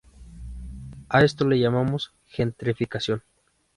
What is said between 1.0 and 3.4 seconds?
A esto le llamamos gentrificación.